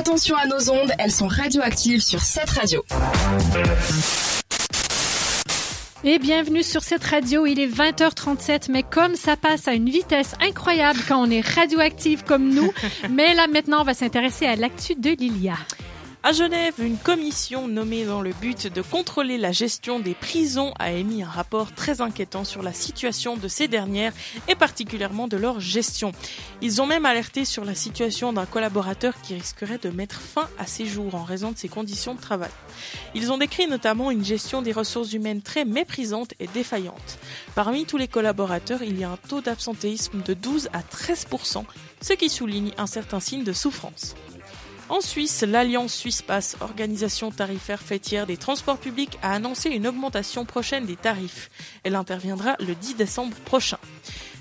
attention 0.00 0.34
à 0.34 0.46
nos 0.46 0.70
ondes, 0.70 0.92
elles 0.98 1.10
sont 1.10 1.28
radioactives 1.28 2.00
sur 2.00 2.20
cette 2.20 2.48
radio. 2.48 2.82
Et 6.04 6.18
bienvenue 6.18 6.62
sur 6.62 6.82
cette 6.82 7.04
radio, 7.04 7.44
il 7.44 7.60
est 7.60 7.66
20h37, 7.66 8.70
mais 8.70 8.82
comme 8.82 9.14
ça 9.14 9.36
passe 9.36 9.68
à 9.68 9.74
une 9.74 9.90
vitesse 9.90 10.32
incroyable 10.40 11.00
quand 11.06 11.22
on 11.22 11.30
est 11.30 11.46
radioactif 11.46 12.24
comme 12.24 12.48
nous, 12.48 12.72
mais 13.10 13.34
là 13.34 13.46
maintenant 13.46 13.82
on 13.82 13.84
va 13.84 13.92
s'intéresser 13.92 14.46
à 14.46 14.56
l'actu 14.56 14.94
de 14.94 15.10
Lilia. 15.10 15.56
À 16.22 16.32
Genève, 16.32 16.74
une 16.78 16.98
commission 16.98 17.66
nommée 17.66 18.04
dans 18.04 18.20
le 18.20 18.34
but 18.34 18.66
de 18.66 18.82
contrôler 18.82 19.38
la 19.38 19.52
gestion 19.52 20.00
des 20.00 20.12
prisons 20.12 20.74
a 20.78 20.92
émis 20.92 21.22
un 21.22 21.28
rapport 21.28 21.74
très 21.74 22.02
inquiétant 22.02 22.44
sur 22.44 22.62
la 22.62 22.74
situation 22.74 23.38
de 23.38 23.48
ces 23.48 23.68
dernières 23.68 24.12
et 24.46 24.54
particulièrement 24.54 25.28
de 25.28 25.38
leur 25.38 25.60
gestion. 25.60 26.12
Ils 26.60 26.82
ont 26.82 26.86
même 26.86 27.06
alerté 27.06 27.46
sur 27.46 27.64
la 27.64 27.74
situation 27.74 28.34
d'un 28.34 28.44
collaborateur 28.44 29.14
qui 29.22 29.32
risquerait 29.32 29.78
de 29.78 29.88
mettre 29.88 30.20
fin 30.20 30.46
à 30.58 30.66
ses 30.66 30.84
jours 30.84 31.14
en 31.14 31.24
raison 31.24 31.52
de 31.52 31.56
ses 31.56 31.68
conditions 31.68 32.14
de 32.14 32.20
travail. 32.20 32.50
Ils 33.14 33.32
ont 33.32 33.38
décrit 33.38 33.66
notamment 33.66 34.10
une 34.10 34.24
gestion 34.24 34.60
des 34.60 34.72
ressources 34.72 35.14
humaines 35.14 35.40
très 35.40 35.64
méprisante 35.64 36.34
et 36.38 36.48
défaillante. 36.48 37.18
Parmi 37.54 37.86
tous 37.86 37.96
les 37.96 38.08
collaborateurs, 38.08 38.82
il 38.82 38.98
y 38.98 39.04
a 39.04 39.10
un 39.10 39.18
taux 39.28 39.40
d'absentéisme 39.40 40.20
de 40.22 40.34
12 40.34 40.68
à 40.74 40.80
13% 40.80 41.64
ce 42.02 42.12
qui 42.12 42.28
souligne 42.28 42.72
un 42.78 42.86
certain 42.86 43.20
signe 43.20 43.44
de 43.44 43.52
souffrance. 43.52 44.14
En 44.90 45.00
Suisse, 45.00 45.42
l'Alliance 45.42 45.94
Suisse 45.94 46.20
Pass, 46.20 46.56
organisation 46.60 47.30
tarifaire 47.30 47.80
fêtière 47.80 48.26
des 48.26 48.36
transports 48.36 48.76
publics, 48.76 49.20
a 49.22 49.32
annoncé 49.32 49.70
une 49.70 49.86
augmentation 49.86 50.44
prochaine 50.44 50.84
des 50.84 50.96
tarifs. 50.96 51.48
Elle 51.84 51.94
interviendra 51.94 52.56
le 52.58 52.74
10 52.74 52.96
décembre 52.96 53.36
prochain. 53.44 53.78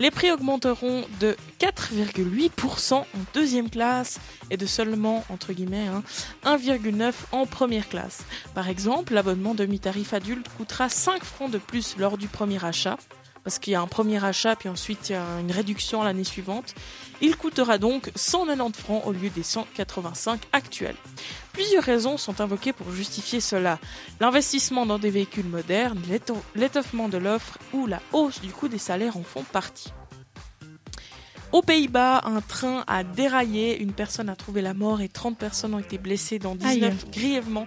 Les 0.00 0.10
prix 0.10 0.30
augmenteront 0.30 1.06
de 1.18 1.34
4,8% 1.60 2.92
en 2.92 3.06
deuxième 3.32 3.70
classe 3.70 4.20
et 4.50 4.58
de 4.58 4.66
seulement, 4.66 5.24
entre 5.30 5.54
guillemets, 5.54 5.88
1,9% 6.44 7.06
hein, 7.06 7.12
en 7.32 7.46
première 7.46 7.88
classe. 7.88 8.22
Par 8.54 8.68
exemple, 8.68 9.14
l'abonnement 9.14 9.54
demi-tarif 9.54 10.12
adulte 10.12 10.48
coûtera 10.58 10.90
5 10.90 11.24
francs 11.24 11.50
de 11.50 11.58
plus 11.58 11.96
lors 11.96 12.18
du 12.18 12.28
premier 12.28 12.62
achat 12.62 12.98
parce 13.44 13.58
qu'il 13.58 13.74
y 13.74 13.76
a 13.76 13.80
un 13.80 13.86
premier 13.86 14.24
achat, 14.24 14.56
puis 14.56 14.68
ensuite 14.68 15.10
il 15.10 15.12
y 15.12 15.16
a 15.16 15.40
une 15.40 15.52
réduction 15.52 16.02
l'année 16.02 16.24
suivante. 16.24 16.74
Il 17.20 17.36
coûtera 17.36 17.78
donc 17.78 18.10
190 18.16 18.78
francs 18.78 19.02
au 19.06 19.12
lieu 19.12 19.28
des 19.28 19.42
185 19.42 20.40
actuels. 20.52 20.96
Plusieurs 21.52 21.84
raisons 21.84 22.16
sont 22.16 22.40
invoquées 22.40 22.72
pour 22.72 22.90
justifier 22.90 23.40
cela. 23.40 23.78
L'investissement 24.18 24.86
dans 24.86 24.98
des 24.98 25.10
véhicules 25.10 25.46
modernes, 25.46 26.00
l'étoffement 26.56 27.08
de 27.08 27.18
l'offre 27.18 27.58
ou 27.72 27.86
la 27.86 28.00
hausse 28.12 28.40
du 28.40 28.50
coût 28.50 28.68
des 28.68 28.78
salaires 28.78 29.16
en 29.16 29.22
font 29.22 29.44
partie. 29.44 29.92
Aux 31.52 31.62
Pays-Bas, 31.62 32.22
un 32.24 32.40
train 32.40 32.82
a 32.88 33.04
déraillé, 33.04 33.80
une 33.80 33.92
personne 33.92 34.28
a 34.28 34.34
trouvé 34.34 34.60
la 34.60 34.74
mort 34.74 35.00
et 35.00 35.08
30 35.08 35.38
personnes 35.38 35.74
ont 35.74 35.78
été 35.78 35.98
blessées, 35.98 36.40
dans 36.40 36.56
19 36.56 37.10
grièvement. 37.12 37.66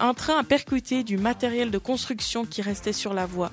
Un 0.00 0.14
train 0.14 0.38
a 0.38 0.44
percuté 0.44 1.04
du 1.04 1.18
matériel 1.18 1.70
de 1.70 1.76
construction 1.76 2.46
qui 2.46 2.62
restait 2.62 2.94
sur 2.94 3.12
la 3.12 3.26
voie. 3.26 3.52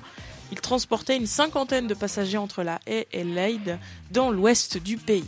Il 0.52 0.60
transportait 0.60 1.16
une 1.16 1.26
cinquantaine 1.26 1.86
de 1.86 1.94
passagers 1.94 2.38
entre 2.38 2.62
la 2.62 2.80
haie 2.86 3.06
et 3.12 3.24
Leyde 3.24 3.78
dans 4.10 4.30
l'ouest 4.30 4.78
du 4.78 4.96
pays. 4.96 5.26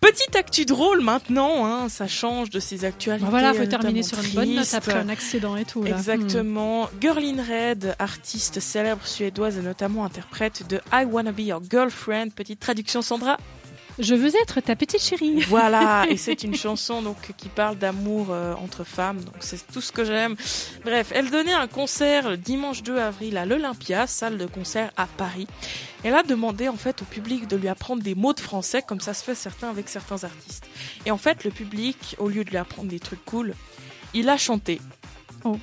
Petite 0.00 0.34
actu 0.34 0.64
drôle 0.64 1.02
maintenant, 1.02 1.66
hein, 1.66 1.90
ça 1.90 2.08
change 2.08 2.48
de 2.48 2.58
ces 2.58 2.86
actualités. 2.86 3.28
voilà, 3.28 3.52
faut 3.52 3.66
terminer 3.66 4.02
sur 4.02 4.18
une 4.18 4.30
bonne 4.30 4.54
note 4.54 4.72
après 4.72 4.94
un 4.94 5.10
accident 5.10 5.56
et 5.56 5.66
tout. 5.66 5.82
Là. 5.82 5.90
Exactement. 5.90 6.84
Hmm. 6.84 7.00
Gerlin 7.02 7.42
Red, 7.42 7.96
artiste 7.98 8.60
célèbre 8.60 9.06
suédoise 9.06 9.58
et 9.58 9.62
notamment 9.62 10.06
interprète 10.06 10.66
de 10.68 10.80
I 10.90 11.04
Wanna 11.04 11.32
Be 11.32 11.40
Your 11.40 11.60
Girlfriend. 11.70 12.30
Petite 12.34 12.60
traduction, 12.60 13.02
Sandra. 13.02 13.36
Je 14.00 14.14
veux 14.14 14.34
être 14.34 14.60
ta 14.60 14.76
petite 14.76 15.02
chérie. 15.02 15.44
Voilà, 15.48 16.06
et 16.08 16.16
c'est 16.24 16.42
une 16.42 16.54
chanson 16.54 17.02
donc 17.02 17.16
qui 17.36 17.48
parle 17.48 17.76
d'amour 17.76 18.28
euh, 18.30 18.54
entre 18.54 18.84
femmes, 18.84 19.20
donc 19.22 19.34
c'est 19.40 19.66
tout 19.70 19.80
ce 19.80 19.92
que 19.92 20.04
j'aime. 20.04 20.36
Bref, 20.84 21.12
elle 21.14 21.30
donnait 21.30 21.52
un 21.52 21.66
concert 21.66 22.30
le 22.30 22.36
dimanche 22.36 22.82
2 22.82 22.98
avril 22.98 23.36
à 23.36 23.44
l'Olympia, 23.44 24.06
salle 24.06 24.38
de 24.38 24.46
concert 24.46 24.90
à 24.96 25.06
Paris. 25.06 25.46
Elle 26.02 26.14
a 26.14 26.22
demandé 26.22 26.68
en 26.68 26.76
fait 26.76 27.02
au 27.02 27.04
public 27.04 27.46
de 27.46 27.56
lui 27.56 27.68
apprendre 27.68 28.02
des 28.02 28.14
mots 28.14 28.32
de 28.32 28.40
français, 28.40 28.82
comme 28.82 29.00
ça 29.00 29.12
se 29.12 29.22
fait 29.22 29.34
certains 29.34 29.68
avec 29.68 29.88
certains 29.88 30.24
artistes. 30.24 30.66
Et 31.04 31.10
en 31.10 31.18
fait, 31.18 31.44
le 31.44 31.50
public, 31.50 32.16
au 32.18 32.28
lieu 32.28 32.44
de 32.44 32.50
lui 32.50 32.56
apprendre 32.56 32.88
des 32.88 33.00
trucs 33.00 33.24
cool, 33.26 33.54
il 34.14 34.28
a 34.28 34.38
chanté. 34.38 34.80
Oh. 35.44 35.58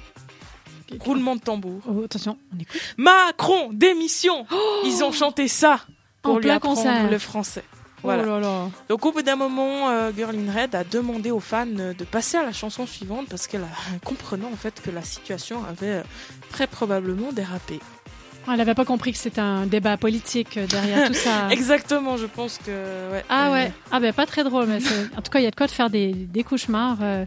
Roulement 0.99 1.35
de 1.35 1.41
tambour. 1.41 1.81
Oh, 1.87 2.03
attention, 2.03 2.37
on 2.55 2.59
écoute. 2.59 2.81
Macron, 2.97 3.71
démission 3.73 4.45
oh 4.51 4.81
Ils 4.85 5.03
ont 5.03 5.11
chanté 5.11 5.47
ça 5.47 5.81
pour 6.21 6.39
lui 6.39 6.49
apprendre 6.49 6.77
concert. 6.77 7.09
le 7.09 7.17
français. 7.17 7.63
Voilà. 8.15 8.39
Oh 8.67 8.71
Donc 8.89 9.05
au 9.05 9.11
bout 9.11 9.21
d'un 9.21 9.35
moment, 9.35 9.89
euh, 9.89 10.11
Girl 10.15 10.35
in 10.35 10.51
Red 10.51 10.75
a 10.75 10.83
demandé 10.83 11.31
aux 11.31 11.39
fans 11.39 11.65
de 11.65 12.03
passer 12.03 12.37
à 12.37 12.43
la 12.43 12.53
chanson 12.53 12.85
suivante 12.85 13.27
parce 13.29 13.47
qu'elle 13.47 13.65
comprenant 14.05 14.49
en 14.51 14.55
fait 14.55 14.81
que 14.81 14.91
la 14.91 15.01
situation 15.01 15.63
avait 15.65 15.97
euh, 15.97 16.03
très 16.51 16.67
probablement 16.67 17.31
dérapé. 17.31 17.79
Elle 18.49 18.57
n'avait 18.57 18.75
pas 18.75 18.85
compris 18.85 19.11
que 19.11 19.17
c'était 19.17 19.41
un 19.41 19.65
débat 19.65 19.97
politique 19.97 20.57
derrière 20.57 21.07
tout 21.07 21.13
ça. 21.13 21.47
Exactement, 21.51 22.17
je 22.17 22.25
pense 22.25 22.57
que. 22.57 23.11
Ouais, 23.11 23.23
ah 23.29 23.51
ouais, 23.51 23.71
ah 23.91 23.99
ben 23.99 24.13
pas 24.13 24.25
très 24.25 24.43
drôle, 24.43 24.67
mais 24.67 24.79
en 25.17 25.21
tout 25.21 25.31
cas 25.31 25.39
il 25.39 25.43
y 25.43 25.47
a 25.47 25.51
de 25.51 25.55
quoi 25.55 25.67
de 25.67 25.71
faire 25.71 25.89
des, 25.89 26.13
des 26.13 26.43
cauchemars. 26.43 26.97
Euh, 27.01 27.25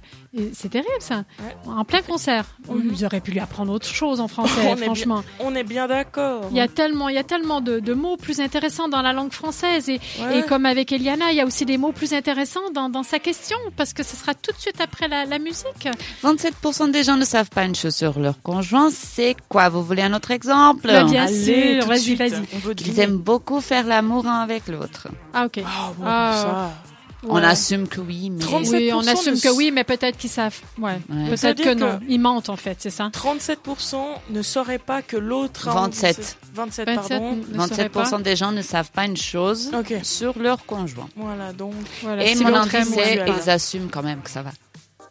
c'est 0.53 0.69
terrible 0.69 0.91
ça. 1.01 1.25
En 1.67 1.85
plein 1.85 2.03
concert, 2.03 2.45
mm 2.69 2.81
ils 2.93 3.05
auraient 3.05 3.21
pu 3.21 3.31
lui 3.31 3.41
apprendre 3.41 3.73
autre 3.73 3.87
chose 3.87 4.21
en 4.21 4.29
français, 4.37 4.67
on 4.67 4.77
franchement. 4.77 5.21
Est 5.21 5.45
on 5.45 5.55
est 5.55 5.65
bien 5.65 5.87
d'accord. 5.87 6.45
Il 6.51 6.57
y 6.57 6.61
a 6.61 6.69
tellement, 6.69 7.09
il 7.09 7.15
y 7.15 7.19
a 7.19 7.25
tellement 7.25 7.61
de, 7.61 7.79
de, 7.79 7.95
mots 7.95 8.17
plus 8.17 8.41
intéressants 8.41 8.89
dans 8.89 9.03
la 9.03 9.13
langue 9.13 9.33
française 9.33 9.89
et, 9.89 10.01
et, 10.35 10.43
comme 10.49 10.67
avec 10.67 10.93
Eliana, 10.93 11.31
il 11.31 11.37
y 11.37 11.41
a 11.41 11.47
aussi 11.47 11.65
des 11.67 11.79
mots 11.79 11.93
plus 11.93 12.13
intéressants 12.13 12.71
dans, 12.75 12.89
dans 12.89 13.03
sa 13.03 13.19
question 13.19 13.57
parce 13.77 13.93
que 13.93 14.03
ce 14.03 14.17
sera 14.17 14.35
tout 14.35 14.53
de 14.53 14.59
suite 14.59 14.81
après 14.81 15.09
la, 15.09 15.25
la 15.25 15.39
musique. 15.39 15.89
27% 16.25 16.91
des 16.91 17.03
gens 17.05 17.17
ne 17.17 17.25
savent 17.25 17.51
pas 17.51 17.65
une 17.65 17.75
chose 17.75 17.95
sur 17.95 18.19
leur 18.19 18.41
conjoint. 18.43 18.91
C'est 18.91 19.37
quoi? 19.49 19.69
Vous 19.69 19.83
voulez 19.83 20.03
un 20.03 20.15
autre 20.15 20.31
exemple? 20.31 20.89
Bien 21.11 21.27
sûr, 21.27 21.87
vas-y, 21.87 22.15
vas-y. 22.15 22.43
Ils 22.87 23.01
aiment 23.01 23.19
beaucoup 23.19 23.61
faire 23.61 23.87
l'amour 23.87 24.27
un 24.27 24.41
avec 24.41 24.69
l'autre. 24.69 25.09
Ah 25.35 25.47
ok. 25.47 25.61
Ah, 25.65 25.93
bon, 25.97 26.05
ah. 26.07 26.33
ça. 26.35 26.91
On 27.29 27.37
assume 27.37 27.87
que 27.87 28.01
oui, 28.01 28.31
mais 28.31 28.45
oui, 28.45 28.93
on 28.95 29.07
assume 29.07 29.39
que 29.39 29.55
oui, 29.55 29.71
mais 29.73 29.85
peut-être 29.85 30.17
qu'ils 30.17 30.31
savent. 30.31 30.59
Ouais, 30.79 30.99
peut-être 31.09 31.63
que 31.63 31.75
non. 31.75 32.01
Ils 32.09 32.19
mentent 32.19 32.49
en 32.49 32.57
fait, 32.57 32.77
c'est 32.81 32.91
ça. 32.91 33.09
37% 33.09 33.97
ne 34.31 34.43
sauraient 34.43 34.79
pas 34.79 35.03
que 35.03 35.17
l'autre. 35.17 35.69
27. 35.71 36.39
27, 36.55 36.95
pardon. 36.95 37.39
27% 37.55 38.23
des 38.23 38.37
gens 38.37 38.53
ne 38.53 38.63
savent 38.63 38.91
pas 38.91 39.05
une 39.05 39.17
chose 39.17 39.71
sur 40.03 40.39
leur 40.39 40.65
conjoint. 40.65 41.09
Voilà, 41.17 41.53
donc. 41.53 41.75
Et 42.21 42.35
mon 42.37 42.55
indice, 42.55 42.89
c'est 42.95 43.25
ils 43.27 43.51
assument 43.51 43.91
quand 43.91 44.03
même 44.03 44.23
que 44.23 44.31
ça 44.31 44.43
va. 44.43 44.53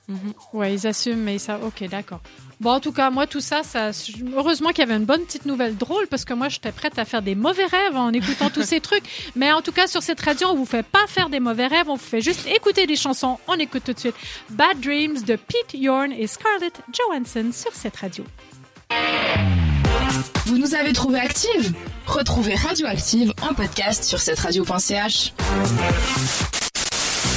Mhm. 0.07 0.33
Ouais, 0.53 0.73
ils 0.73 0.87
assument, 0.87 1.21
mais 1.21 1.37
ça. 1.37 1.59
Ok, 1.63 1.87
d'accord. 1.87 2.21
Bon, 2.59 2.71
en 2.71 2.79
tout 2.81 2.91
cas, 2.91 3.09
moi, 3.09 3.25
tout 3.25 3.39
ça, 3.39 3.63
ça 3.63 3.91
heureusement 4.35 4.69
qu'il 4.69 4.79
y 4.79 4.81
avait 4.81 4.97
une 4.97 5.05
bonne 5.05 5.23
petite 5.23 5.45
nouvelle 5.45 5.77
drôle 5.77 6.07
parce 6.07 6.25
que 6.25 6.33
moi, 6.33 6.49
j'étais 6.49 6.73
prête 6.73 6.99
à 6.99 7.05
faire 7.05 7.21
des 7.21 7.35
mauvais 7.35 7.65
rêves 7.65 7.95
en 7.95 8.11
écoutant 8.11 8.49
tous 8.49 8.63
ces 8.63 8.81
trucs. 8.81 9.03
Mais 9.37 9.51
en 9.53 9.61
tout 9.61 9.71
cas, 9.71 9.87
sur 9.87 10.03
cette 10.03 10.19
radio, 10.19 10.49
on 10.49 10.55
vous 10.55 10.65
fait 10.65 10.83
pas 10.83 11.07
faire 11.07 11.29
des 11.29 11.39
mauvais 11.39 11.67
rêves, 11.67 11.87
on 11.87 11.95
vous 11.95 12.03
fait 12.03 12.21
juste 12.21 12.47
écouter 12.47 12.85
des 12.85 12.97
chansons. 12.97 13.37
On 13.47 13.55
écoute 13.55 13.83
tout 13.85 13.93
de 13.93 13.99
suite 13.99 14.15
Bad 14.49 14.79
Dreams 14.81 15.21
de 15.21 15.37
Pete 15.37 15.73
Yorn 15.73 16.11
et 16.11 16.27
Scarlett 16.27 16.81
Johansson 16.91 17.51
sur 17.53 17.73
cette 17.73 17.95
radio. 17.95 18.25
Vous 20.45 20.57
nous 20.57 20.75
avez 20.75 20.91
trouvé 20.91 21.19
active 21.19 21.73
Retrouvez 22.07 22.55
Radioactive 22.55 23.33
en 23.41 23.53
podcast 23.53 24.03
sur 24.03 24.19
cette 24.19 24.39
radio.ch. 24.39 25.33